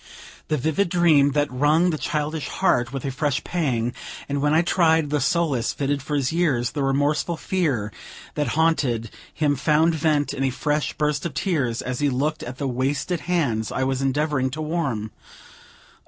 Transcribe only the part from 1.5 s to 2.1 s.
wrung the